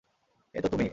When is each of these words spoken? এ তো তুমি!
এ 0.55 0.59
তো 0.63 0.67
তুমি! 0.69 0.87